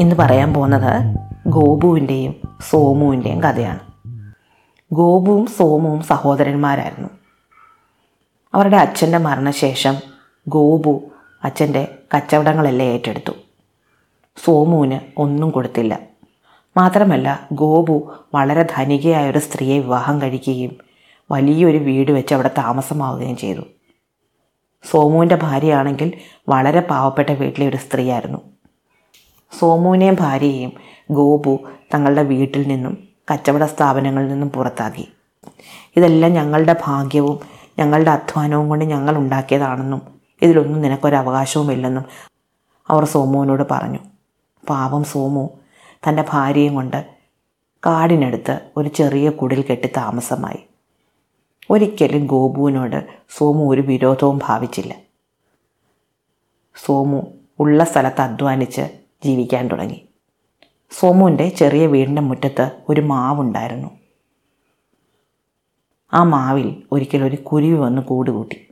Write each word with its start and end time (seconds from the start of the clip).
ഇന്ന് 0.00 0.14
പറയാൻ 0.14 0.54
പോകുന്നത് 0.54 1.16
ഗോപുവിന്റെയും 1.48 2.34
സോമുവിന്റെയും 2.70 3.42
കഥയാണ്. 3.42 3.78
ഗോപുവും 4.92 5.46
സോമുവും 5.46 6.02
സഹോദരന്മാരായിരുന്നു. 6.02 7.08
അവരുടെ 8.54 8.76
അച്ഛന്റെ 8.76 9.18
മരണശേഷം 9.18 9.94
ഗോപു 10.48 11.00
അച്ഛന്റെ 11.44 11.98
കച്ചവടങ്ങളെല്ലാം 12.16 12.88
ഏറ്റെടുത്തു. 12.88 13.32
സോമുവിന് 14.44 15.00
ഒന്നും 15.16 15.50
കൊടുത്തില്ല. 15.50 15.98
മാത്രമല്ല 16.76 17.48
ഗോപു 17.52 18.12
വളരെ 18.34 18.66
ധനികയായ 18.76 19.30
ഒരു 19.30 19.38
സ്ത്രീയെ 19.38 19.78
വിവാഹം 19.78 20.22
കഴിക്കുകയും 20.22 20.76
വലിയൊരു 21.30 21.78
വീട് 21.78 22.12
വെച്ച് 22.12 22.34
അവിടെ 22.34 22.50
താമസമാവുകയും 22.58 23.36
ചെയ്തു. 23.36 23.60
സോമുവിന്റെ 24.90 25.36
ഭാര്യയാണെങ്കിൽ 25.36 26.12
വളരെ 26.48 26.80
പാവപ്പെട്ട 26.80 27.30
വീട്ടിലെ 27.30 27.68
ഒരു 27.68 27.76
സ്ത്രീയായിരുന്നു. 27.76 28.38
സോമുവിനെയും 29.58 30.16
ഭാര്യയെയും 30.20 30.72
ഗോപു 31.10 31.58
തങ്ങളുടെ 31.94 32.22
വീട്ടിൽ 32.22 32.68
നിന്നും 32.68 32.94
കച്ചവട 33.30 33.64
സ്ഥാപനങ്ങളിൽ 33.64 34.28
നിന്നും 34.28 34.48
പുറത്താക്കി. 34.48 35.08
ഇതെല്ലാം 35.96 36.32
ഞങ്ങളുടെ 36.32 36.76
ഭാഗ്യവും 36.84 37.40
ഞങ്ങളുടെ 37.78 38.10
അധ്വാനവും 38.10 38.68
കൊണ്ട് 38.68 38.84
ഞങ്ങൾ 38.84 39.16
ഉണ്ടാക്കിയതാണെന്നും 39.16 40.02
ഇതിലൊന്നും 40.42 40.82
നിനക്കൊരു 40.82 41.16
അവകാശവുമില്ലെന്നും 41.16 42.04
അവർ 42.90 43.04
സോമുവിനോട് 43.04 43.64
പറഞ്ഞു. 43.70 43.98
പാവം 44.68 45.04
സോമു 45.04 45.50
തന്റെ 46.08 46.24
ഭാര്യയും 46.30 46.74
കൊണ്ട് 46.74 47.06
കാടിനടുത്ത് 47.86 48.60
ഒരു 48.76 48.88
ചെറിയ 48.88 49.30
കുടിൽ 49.30 49.64
കെട്ടി 49.70 49.88
താമസമായി. 49.96 50.58
ഒരിക്കലും 51.70 52.26
ഗോപുവിനോട് 52.26 53.06
സോമു 53.36 53.72
ഒരു 53.72 53.80
വിരോധവും 53.80 54.40
ഭാവിച്ചില്ല. 54.44 54.94
സോമു 56.84 57.22
ഉള്ള 57.60 57.84
സ്ഥലത്ത് 57.84 58.20
അധ്വാനിച്ച് 58.20 58.98
ജീവിക്കാൻ 59.24 59.68
തുടങ്ങി. 59.68 60.08
സോമുവിന്റെ 60.90 61.48
ചെറിയ 61.48 61.86
വീടിന്റെ 61.86 62.22
മുറ്റത്ത് 62.22 62.70
ഒരു 62.88 63.00
മാവുണ്ടായിരുന്നു. 63.00 63.88
ആ 66.12 66.22
മാവിൽ 66.22 66.82
ഒരിക്കൽ 66.92 67.22
ഒരു 67.22 67.36
കുരുവി 67.36 67.72
വന്ന് 67.72 68.02
കൂടുകൂട്ടി. 68.02 68.66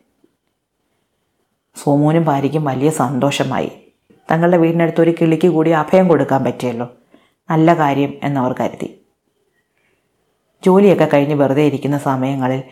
സോമുവിനും 1.76 2.24
ഭാര്യയ്ക്കും 2.24 2.64
വലിയ 2.64 2.90
സന്തോഷമായി. 2.90 3.72
തങ്ങളുടെ 4.30 4.56
വീടിനടുത്ത് 4.56 5.00
ഒരു 5.00 5.14
കിളിക്ക് 5.20 5.48
കൂടി 5.48 5.70
അഭയം 5.70 6.08
കൊടുക്കാൻ 6.08 6.44
പറ്റിയല്ലോ. 6.44 6.90
നല്ല 7.50 7.74
കാര്യം 7.74 8.14
എന്നവർ 8.22 8.54
കരുതി. 8.60 9.01
ജോലിയൊക്കെ 10.64 11.08
കഴിഞ്ഞ് 11.14 11.34
വെറുതെ 11.34 11.62
ഇരിക്കുന്ന 11.62 11.98
സമയങ്ങളിൽ 11.98 12.62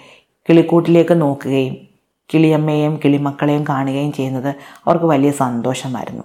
കിളിക്കൂട്ടിലേക്ക് 0.48 1.20
നോക്കുകയും 1.20 1.76
കിളിയമ്മയെയും 2.34 3.00
കിളിമക്കളെയും 3.04 3.64
കാണുകയും 3.68 4.12
ചെയ്യുന്നത് 4.12 4.54
അവർക്ക് 4.86 5.04
വലിയ 5.04 5.30
സന്തോഷമായിരുന്നു. 5.30 6.24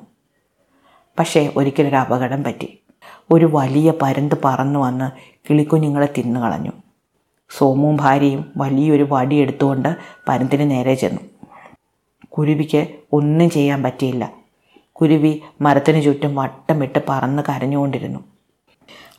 പക്ഷേ 1.20 1.54
ഒരിക്കലൊരു 1.58 1.96
അപകടം 1.96 2.44
പറ്റി. 2.44 2.80
ഒരു 3.32 3.50
വലിയ 3.54 3.94
പരന്ത് 4.02 4.36
പറന്നു 4.46 4.80
വന്ന് 4.80 5.12
കിളിക്കുഞ്ഞുങ്ങളെ 5.50 6.10
തിന്നുകളഞ്ഞു 6.18 6.72
സോമും 7.58 7.96
ഭാര്യയും 7.96 8.52
വലിയൊരു 8.58 9.08
വടി 9.12 9.36
എടുത്തുകൊണ്ട് 9.36 9.96
പരന്തിന് 10.28 10.72
നേരെ 10.72 10.94
ചെന്നു. 10.94 11.22
കുരുവിക്ക് 12.30 12.88
ഒന്നും 13.14 13.50
ചെയ്യാൻ 13.50 13.84
പറ്റിയില്ല. 13.84 14.32
കുരുവി 14.92 15.42
മരത്തിന് 15.62 16.04
ചുറ്റും 16.04 16.36
വട്ടമിട്ട് 16.36 17.00
പറന്ന് 17.10 17.44
കരഞ്ഞുകൊണ്ടിരുന്നു. 17.50 18.35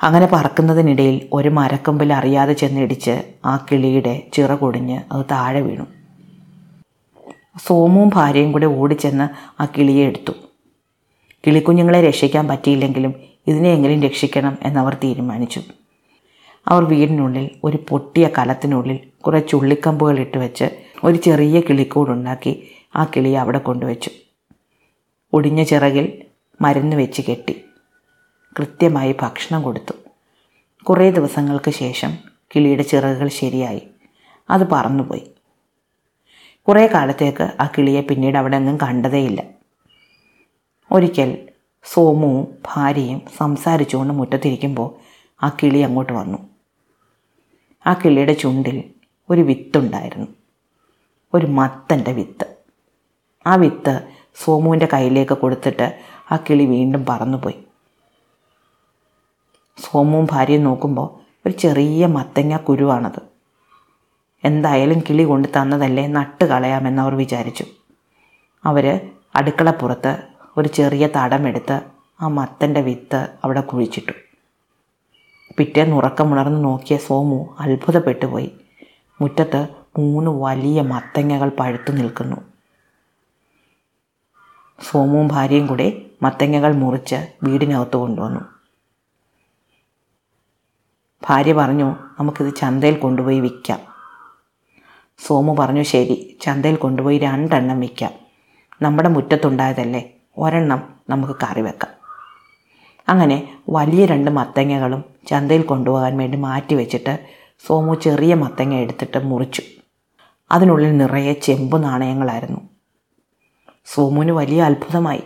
അങ്ങനെ 0.00 0.26
പറക്കുന്നതിനിടയിൽ 0.26 1.28
ഒരു 1.32 1.48
മരക്കൊമ്പിൽ 1.48 2.12
അറിയാതെ 2.12 2.52
ചെന്നിടിച്ച് 2.52 3.14
ആ 3.44 3.66
കിളിയുടെ 3.70 4.22
ചിറ 4.32 4.54
കൊടിഞ്ഞ് 4.54 4.98
അത് 5.12 5.24
താഴെ 5.30 5.60
വീണു. 5.60 5.86
സോമുവും 7.66 8.08
ഭാര്യയും 8.14 8.52
കൂടെ 8.52 8.66
ഓടിച്ചെന്ന് 8.66 9.28
ആ 9.62 9.66
കിളിയെ 9.78 10.06
എടുത്തു. 10.06 10.32
കിളിക്കുഞ്ഞുങ്ങളെ 11.46 12.00
രക്ഷിക്കാൻ 12.00 12.48
പറ്റിയില്ലെങ്കിലും 12.48 13.14
ഇതിനെയെങ്കിലും 13.46 14.02
രക്ഷിക്കണം 14.02 14.58
എന്നവർ 14.62 14.94
തീരുമാനിച്ചു. 14.94 15.60
അവർ 16.68 16.84
വീടിനുള്ളിൽ 16.84 17.50
ഒരു 17.64 17.78
പൊട്ടിയ 17.88 18.28
കലത്തിനുള്ളിൽ 18.38 18.98
കുറേ 19.20 19.40
ചുള്ളിക്കമ്പുകൾ 19.40 20.18
ഇട്ട് 20.18 20.38
വെച്ച് 20.38 20.68
ഒരു 21.04 21.16
ചെറിയ 21.16 21.60
കിളിക്കൂടുണ്ടാക്കി 21.60 22.68
ആ 22.96 23.04
കിളിയെ 23.04 23.36
അവിടെ 23.36 23.58
കൊണ്ടുവച്ചു. 23.58 24.10
ഒടിഞ്ഞ 25.32 25.62
ചിറകിൽ 25.62 26.22
മരുന്ന് 26.62 26.96
വെച്ച് 26.96 27.22
കെട്ടി. 27.22 27.54
കൃത്യമായി 28.58 29.14
ഭക്ഷണം 29.22 29.62
കൊടുത്തു. 29.62 29.92
കുറേ 30.82 31.10
ദിവസങ്ങൾക്ക് 31.10 31.70
ശേഷം 31.70 32.18
കിളിയുടെ 32.56 32.82
ചിറകുകൾ 32.82 33.28
ശരിയായി. 33.28 33.82
അത് 34.50 34.68
പറന്നുപോയി. 34.72 35.30
കുറേ 36.68 36.86
കാലത്തേക്ക് 36.86 37.50
ആ 37.60 37.70
കിളിയെ 37.78 38.00
പിന്നീട് 38.00 38.38
അവിടെ 38.38 38.56
എങ്ങും 38.56 38.78
കണ്ടതേയില്ല. 38.82 39.42
ഒരിക്കൽ 40.92 41.48
സോമുവും 41.84 42.54
ഭാര്യയും 42.66 43.22
സംസാരിച്ചുകൊണ്ട് 43.36 44.14
മുറ്റത്തിരിക്കുമ്പോൾ 44.14 44.94
ആ 45.42 45.56
കിളി 45.62 45.78
അങ്ങോട്ട് 45.78 46.12
വന്നു. 46.12 46.38
ആ 47.86 47.92
കിളിയുടെ 47.92 48.32
ചുണ്ടിൽ 48.32 48.84
ഒരു 49.30 49.40
വിത്തുണ്ടായിരുന്നു. 49.40 50.26
ഒരു 51.34 51.46
മത്തന്റെ 51.46 52.12
വിത്ത്. 52.12 52.56
ആ 53.46 53.54
വിത്ത് 53.54 54.08
സോമുവിന്റെ 54.44 54.88
കയ്യിലേക്ക് 54.92 55.32
കൊടുത്തിട്ട് 55.32 55.98
ആ 56.32 56.36
കിളി 56.36 56.64
വീണ്ടും 56.64 57.06
പറന്നുപോയി. 57.06 57.65
സോമുവും 59.78 60.26
ഭാര്യയും 60.30 60.64
നോക്കുമ്പോൾ 60.64 61.08
ഒരു 61.46 61.52
ചെറിയ 61.52 62.06
മത്തങ്ങ 62.06 62.56
കുരുവാണത്. 62.56 63.20
എന്തായാലും 64.44 65.00
കിളി 65.00 65.22
കൊണ്ട് 65.22 65.48
തന്നതല്ലേ 65.48 66.06
നട്ട് 66.06 66.44
കളയാമെന്ന് 66.44 67.02
അവർ 67.02 67.14
വിചാരിച്ചു. 67.14 67.64
അവർ 68.64 69.00
അടുക്കളപ്പുറത്ത് 69.36 70.22
ഒരു 70.58 70.68
ചെറിയ 70.68 71.08
തടമെടുത്ത് 71.16 71.80
ആ 72.20 72.28
മത്തന്റെ 72.28 72.80
വിത്ത് 72.80 73.28
അവിടെ 73.44 73.60
കുഴിച്ചിട്ടു. 73.60 74.12
പിറ്റേന്ന് 75.58 75.96
ഉറക്കമുണർന്ന് 75.96 76.64
നോക്കിയ 76.64 76.96
സോമു 76.96 77.56
അത്ഭുതപ്പെട്ടു 77.60 78.26
പോയി 78.26 78.52
മുറ്റത്ത് 79.20 79.68
മൂന്ന് 79.98 80.30
വലിയ 80.30 80.80
മത്തങ്ങകൾ 80.82 81.48
പഴുത്തു 81.48 81.92
നിൽക്കുന്നു. 81.92 82.36
സോമുവും 84.90 85.28
ഭാര്യയും 85.28 85.66
കൂടെ 85.66 86.02
മത്തങ്ങകൾ 86.22 86.72
മുറിച്ച് 86.72 87.28
വീടിനകത്ത് 87.42 87.96
കൊണ്ടുവന്നു. 87.96 88.55
ഭാര്യ 91.28 91.52
പറഞ്ഞു 91.52 91.96
നമുക്കിത് 92.20 92.54
ചന്തയിൽ 92.54 92.94
കൊണ്ടുപോയി 92.94 93.40
വിൽക്കാം. 93.40 93.80
സോമു 95.26 95.56
പറഞ്ഞു 95.56 95.82
ശരി 95.82 96.38
ചന്തയിൽ 96.40 96.76
കൊണ്ടുപോയി 96.76 97.18
രണ്ടെണ്ണം 97.18 97.80
വിൽക്കാം. 97.80 98.12
നമ്മുടെ 98.82 99.08
മുറ്റത്തുണ്ടായതല്ലേ 99.08 100.12
ഒരെണ്ണം 100.38 100.82
നമുക്ക് 101.10 101.32
കറി 101.42 101.60
വെക്കാം. 101.60 101.92
അങ്ങനെ 103.08 103.58
വലിയ 103.70 104.06
രണ്ട് 104.06 104.30
മത്തങ്ങകളും 104.30 105.04
ചന്തയിൽ 105.26 105.62
കൊണ്ടുപോകാൻ 105.62 106.16
വേണ്ടി 106.16 106.38
മാറ്റി 106.38 106.74
വെച്ചിട്ട് 106.74 107.26
സോമു 107.66 107.94
ചെറിയ 107.94 108.34
മത്തങ്ങ 108.34 108.74
എടുത്തിട്ട് 108.74 109.24
മുറിച്ചു. 109.24 109.62
അതിനുള്ളിൽ 110.50 110.96
നിറയെ 110.96 111.32
ചെമ്പ് 111.32 111.82
നാണയങ്ങളായിരുന്നു. 111.82 112.60
സോമുവിന് 113.86 114.32
വലിയ 114.32 114.62
അത്ഭുതമായി. 114.62 115.22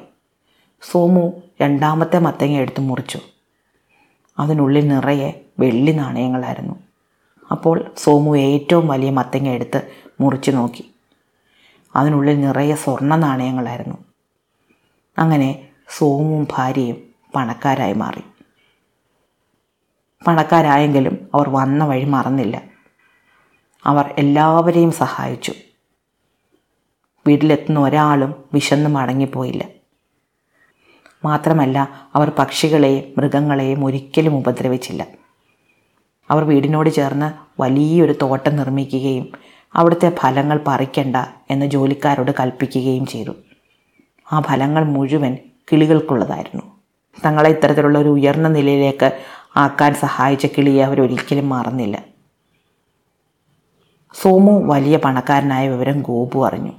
സോമു 0.90 1.32
രണ്ടാമത്തെ 1.62 2.18
മത്തങ്ങ 2.18 2.56
എടുത്ത് 2.56 2.80
മുറിച്ചു. 2.80 3.18
അതിനുള്ളിൽ 4.40 4.88
നിറയെ 4.88 5.44
വെള്ളി 5.58 5.92
നാണയങ്ങളായിരുന്നു. 5.92 6.74
അപ്പോൾ 7.50 7.90
സോമു 7.96 8.36
ഏറ്റവും 8.36 8.88
വലിയ 8.88 9.10
മത്തങ്ങ 9.10 9.48
എടുത്ത് 9.48 9.92
മുറിച്ചു 10.20 10.50
നോക്കി. 10.50 10.90
അതിനുള്ളിൽ 11.96 12.40
നിറയെ 12.40 12.74
സ്വർണ 12.74 13.16
നാണയങ്ങളായിരുന്നു. 13.16 13.96
അങ്ങനെ 15.18 15.68
സോമുവും 15.98 16.46
ഭാര്യയും 16.56 16.96
പണക്കാരായി 17.34 17.92
മാറി. 17.92 18.20
പണക്കാരായെങ്കിലും 20.26 21.30
അവർ 21.34 21.48
വന്ന 21.48 21.84
വഴി 21.84 22.04
മറന്നില്ല. 22.04 22.62
അവർ 23.84 24.14
എല്ലാവരെയും 24.18 24.92
സഹായിച്ചു. 24.92 25.52
വീട്ടിലെത്തുന്ന 27.26 27.80
ഒരാളും 27.80 28.34
വിശന്ന് 28.54 28.90
മടങ്ങിപ്പോയില്ല. 28.90 29.79
മാത്രമല്ല 31.24 31.88
അവർ 32.14 32.32
പക്ഷികളെയും 32.38 33.04
മൃഗങ്ങളെയും 33.18 33.84
ഒരിക്കലും 33.84 34.34
ഉപദ്രവിച്ചില്ല. 34.34 35.06
അവർ 36.30 36.44
വീടിനോട് 36.44 36.90
ചേർന്ന് 36.90 37.60
വലിയൊരു 37.62 38.14
തോട്ടം 38.22 38.56
നിർമ്മിക്കുകയും 38.56 39.32
അവിടുത്തെ 39.74 40.16
ഫലങ്ങൾ 40.18 40.60
പറിക്കണ്ട 40.66 41.16
എന്ന് 41.50 41.66
ജോലിക്കാരോട് 41.66 42.30
കൽപ്പിക്കുകയും 42.40 43.06
ചെയ്തു. 43.06 43.30
ആ 44.32 44.40
ഫലങ്ങൾ 44.40 44.84
മുഴുവൻ 44.84 45.38
കിളികൾക്കുള്ളതായിരുന്നു. 45.72 46.62
തങ്ങളെ 47.26 47.50
ഇത്തരത്തിലുള്ള 47.50 47.98
ഒരു 47.98 48.08
ഉയർന്ന 48.08 48.48
നിലയിലേക്ക് 48.48 49.22
ആക്കാൻ 49.56 49.94
സഹായിച്ച 49.94 50.46
കിളിയെ 50.46 50.84
അവരൊരിക്കലും 50.84 51.48
മറന്നില്ല. 51.48 52.04
സോമു 54.14 54.72
വലിയ 54.72 54.96
പണക്കാരനായ 54.96 55.68
വിവരം 55.68 56.02
ഗോപു 56.02 56.46
അറിഞ്ഞു. 56.46 56.72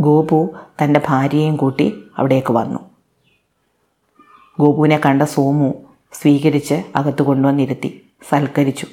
ഗോപു 0.00 0.50
തന്റെ 0.82 1.00
ഭാര്യയെയും 1.08 1.56
കൂട്ടി 1.56 2.04
അവിടേക്ക് 2.18 2.52
വന്നു. 2.52 2.87
ഗോപുവിനെ 4.60 5.00
കണ്ട 5.06 5.22
സോമു 5.22 5.74
സ്വീകരിച്ച് 6.12 6.82
അകത്ത് 6.96 7.22
കൊണ്ടുവന്നിരുത്തി 7.22 8.10
സൽക്കരിച്ചു. 8.28 8.86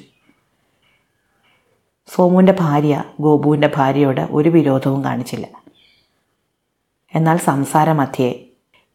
സോമുവിന്റെ 2.14 2.54
ഭാര്യ 2.60 3.04
ഗോപുവിന്റെ 3.20 3.70
ഭാര്യയോട് 3.76 4.28
ഒരു 4.30 4.48
വിരോധവും 4.48 5.04
കാണിച്ചില്ല. 5.04 5.46
എന്നാൽ 7.14 7.36
സംസാരമധ്യേ 7.36 8.44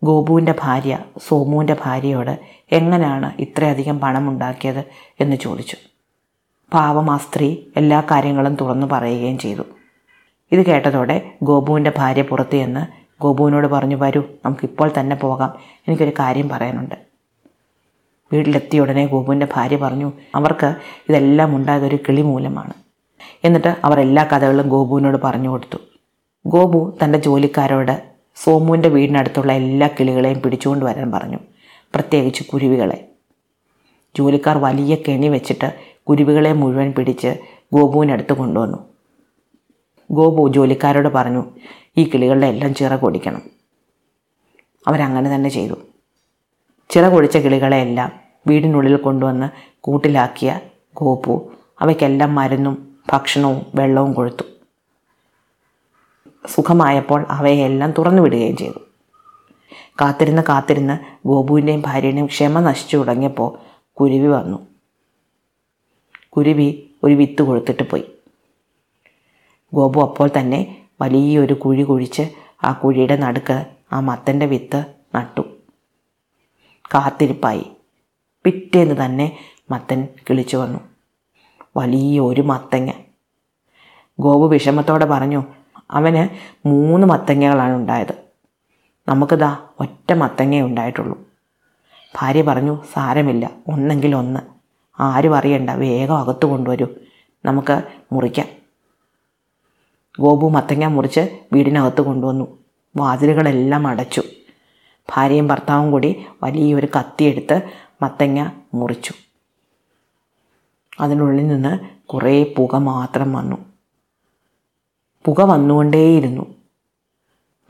ഗോപുവിന്റെ 0.04 0.56
ഭാര്യ 0.60 1.00
സോമുവിന്റെ 1.28 1.76
ഭാര്യയോട് 1.86 2.40
എങ്ങനെയാണ് 2.72 3.42
ഇത്രയധികം 3.42 4.00
പണമുണ്ടാക്കിയത് 4.00 4.86
എന്ന് 5.20 5.36
ചോദിച്ചു. 5.36 5.78
പാവം 6.74 7.12
ആ 7.12 7.18
സ്ത്രീ 7.18 7.58
എല്ലാ 7.78 8.04
കാര്യങ്ങളും 8.12 8.56
തുറന്നു 8.56 8.88
പറയുകയും 8.88 9.38
ചെയ്തു. 9.38 9.62
ഇത് 10.52 10.66
കേട്ടതോടെ 10.66 11.32
ഗോപുവിന്റെ 11.44 11.92
ഭാര്യ 11.98 12.22
പുറത്തു 12.22 12.52
ചെന്ന് 12.52 13.01
ഗോപുവിനോട് 13.22 13.68
പറഞ്ഞു 13.68 13.96
വരൂ 13.96 14.24
നമുക്കിപ്പോൾ 14.46 14.92
തന്നെ 15.00 15.16
പോകാം. 15.16 15.52
എനിക്കൊരു 15.88 16.14
കാര്യം 16.20 16.50
പറയാനുണ്ട്. 16.50 16.96
വീട്ടിലെത്തിയ 18.34 18.80
ഉടനെ 18.80 19.06
ഗോപുവിന്റെ 19.08 19.48
ഭാര്യ 19.54 19.76
പറഞ്ഞു 19.76 20.10
അവർക്ക് 20.36 20.76
ഇതെല്ലാം 21.10 21.56
ഉണ്ടായതൊരു 21.56 21.98
കിളി 22.08 22.22
മൂലമാണ്. 22.22 22.74
എന്നിട്ട് 23.44 23.72
അവർ 23.84 24.00
എല്ലാ 24.00 24.24
കഥകളും 24.24 24.68
ഗോപുവിനോട് 24.70 25.18
പറഞ്ഞു 25.24 25.50
കൊടുത്തു. 25.50 25.78
ഗോപു 26.46 26.94
തന്റെ 27.04 27.20
ജോലിക്കാരോട് 27.20 27.96
സോമുവിന്റെ 28.36 28.90
വീടിനടുത്തുള്ള 28.90 29.52
എല്ലാ 29.52 29.88
കിളികളെയും 29.88 30.42
പിടിച്ചുകൊണ്ട് 30.42 30.86
വരാൻ 30.86 31.12
പറഞ്ഞു 31.12 31.40
പ്രത്യേകിച്ച് 31.96 32.44
കുരുവികളെ. 32.44 32.98
ജോലിക്കാർ 34.18 34.58
വലിയ 34.58 34.96
കെണി 35.08 35.28
വെച്ചിട്ട് 35.28 35.70
കുരുവികളെ 36.10 36.54
മുഴുവൻ 36.54 36.90
പിടിച്ച് 36.98 37.32
ഗോപുവിനടുത്ത് 37.74 38.34
കൊണ്ടുവന്നു. 38.34 38.78
ഗോപു 40.12 40.48
ജോലിക്കാരോട് 40.54 41.08
പറഞ്ഞു 41.08 41.44
ഈ 41.98 42.10
കിളികളുടെ 42.10 42.48
എല്ലാം 42.48 42.74
ചിറകൊടിക്കണം 42.74 43.42
അവരങ്ങനെ 44.88 45.36
തന്നെ 45.36 45.50
ചെയ്തു. 45.50 45.76
ചിറകൊടിച്ച 46.90 47.38
കിളികളെയെല്ലാം 47.38 48.12
വീടിനുള്ളിൽ 48.48 48.96
കൊണ്ടുവന്ന് 48.96 49.50
കൂട്ടിലാക്കിയ 49.80 50.60
ഗോപു 50.94 51.52
അവയ്ക്കെല്ലാം 51.82 52.36
മരുന്നും 52.36 52.98
ഭക്ഷണവും 53.14 53.66
വെള്ളവും 53.76 54.14
കൊടുത്തു 54.14 54.44
സുഖമായപ്പോൾ 56.48 57.26
അവയെല്ലാം 57.30 57.92
തുറന്നു 57.92 58.22
വിടുകയും 58.22 58.58
ചെയ്തു. 58.58 58.80
കാത്തിരുന്ന് 60.02 60.42
കാത്തിരുന്ന് 60.42 61.28
ഗോപുവിന്റെയും 61.28 61.84
ഭാര്യയുടെയും 61.86 62.26
ക്ഷമ 62.26 62.60
നശിച്ചു 62.60 62.98
തുടങ്ങിയപ്പോൾ 62.98 63.58
കുരുവി 63.94 64.28
വന്നു. 64.28 64.68
കുരുവി 66.30 66.90
ഒരു 67.04 67.14
വിത്ത് 67.14 67.42
കൊടുത്തിട്ട് 67.42 67.84
പോയി. 67.84 68.06
ഗോപു 69.74 70.00
അപ്പോൾ 70.00 70.30
തന്നെ 70.40 70.81
വലിയൊരു 71.02 71.54
കുഴി 71.54 71.84
കുഴിച്ച് 71.84 72.30
ആ 72.64 72.72
കുഴിയുടെ 72.72 73.16
നടുക്ക് 73.16 73.66
ആ 73.94 74.00
മത്തന്റെ 74.00 74.46
വിത്ത് 74.46 74.86
നട്ടു. 75.16 75.42
കാത്തിരിപ്പായി. 76.96 77.66
പിറ്റേന്ന് 78.44 79.06
തന്നെ 79.06 79.38
മത്തൻ 79.72 80.08
കിളിച്ചു 80.30 80.58
വന്നു. 80.58 80.80
വലിയ 81.78 82.20
ഒരു 82.20 82.42
മത്തങ്ങ. 82.42 82.92
ഗോപു 84.20 84.48
വിഷമത്തോടെ 84.48 85.06
പറഞ്ഞു 85.06 85.44
അവന് 85.92 86.30
മൂന്ന് 86.68 87.08
മത്തങ്ങകളാണ് 87.08 87.74
ഉണ്ടായത്. 87.74 88.14
നമുക്കിതാ 89.08 89.58
ഒറ്റ 89.80 90.14
മത്തങ്ങ 90.14 90.62
ഉണ്ടായിട്ടുള്ളൂ. 90.62 91.20
ഭാര്യ 92.16 92.42
പറഞ്ഞു 92.42 92.84
സാരമില്ല 92.94 93.50
ഒന്നെങ്കിൽ 93.68 94.16
ഒന്ന്. 94.16 94.40
ആരും 95.00 95.36
അറിയണ്ട 95.36 95.70
വേഗം 95.70 96.18
അകത്ത് 96.18 96.46
കൊണ്ടുവരൂ. 96.46 96.88
നമുക്ക് 97.46 97.84
മുറിക്കാം. 98.12 98.61
ഗോപു 100.20 100.50
മത്തങ്ങ 100.50 100.86
മുറിച്ച് 100.86 101.40
വീടിനകത്ത് 101.54 102.02
കൊണ്ടുവന്നു. 102.02 102.58
വാതിലുകളെല്ലാം 102.98 103.88
അടച്ചു. 103.88 104.24
ഭാര്യയും 105.10 105.48
ഭർത്താവും 105.48 105.92
കൂടി 105.92 106.26
വലിയൊരു 106.44 106.88
കത്തിയെടുത്ത് 107.00 107.62
മത്തങ്ങ 108.02 108.50
മുറിച്ചു. 108.74 109.14
അതിനുള്ളിൽ 111.00 111.48
നിന്ന് 111.48 111.80
കുറേ 112.08 112.54
പുക 112.58 112.76
മാത്രം 112.76 113.34
വന്നു. 113.34 113.58
പുക 115.26 115.42
വന്നുകൊണ്ടേയിരുന്നു. 115.42 116.46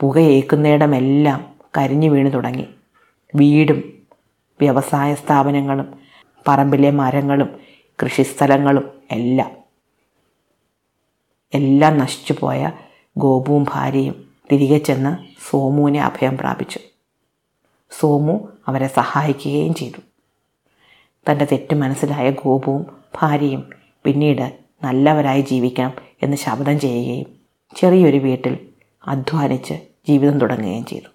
പുക 0.00 0.18
ഏക്കുന്നിടമെല്ലാം 0.18 1.44
കരിഞ്ഞു 1.78 2.10
വീണു 2.10 2.28
തുടങ്ങി. 2.28 2.68
വീടും 3.34 3.92
വ്യവസായ 4.60 5.14
സ്ഥാപനങ്ങളും 5.14 5.94
പറമ്പിലെ 6.48 6.90
മരങ്ങളും 6.90 7.48
കൃഷിസ്ഥലങ്ങളും 8.02 8.90
എല്ലാം. 9.10 9.61
എല്ലാം 11.54 11.98
നശിച്ചു 11.98 12.34
പോയ 12.40 12.70
ഗോപുവും 13.18 13.66
ഭാര്യയും 13.74 14.30
തിരികെ 14.52 14.78
ചെന്ന് 14.78 15.16
സോമുവിനെ 15.50 16.02
അഭയം 16.02 16.38
പ്രാപിച്ചു. 16.38 16.78
സോമു 18.00 18.48
അവരെ 18.68 18.86
സഹായിക്കുകയും 18.86 19.74
ചെയ്തു. 19.74 20.00
തന്റെ 21.30 21.44
തെറ്റ് 21.44 21.74
മനസ്സിലായ 21.74 22.30
ഗോപുവും 22.30 22.86
ഭാര്യയും 23.22 23.70
പിന്നീട് 24.04 24.58
നല്ലവരായി 24.84 25.40
ജീവിക്കണം 25.40 25.92
എന്ന് 26.22 26.36
ശപഥം 26.36 26.80
ചെയ്യുകയും 26.80 27.26
ചെറിയൊരു 27.76 28.16
വീട്ടിൽ 28.16 28.58
അധ്വാനിച്ച് 29.06 29.74
ജീവിതം 30.08 30.38
തുടങ്ങുകയും 30.38 30.84
ചെയ്തു. 30.84 31.08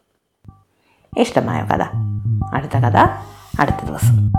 ഇഷ്ടമായ 1.20 1.62
കഥ. 1.62 1.84
അടുത്ത 2.54 2.78
കഥ 2.78 2.98
അടുത്ത 3.60 3.86
ദിവസം. 3.86 4.32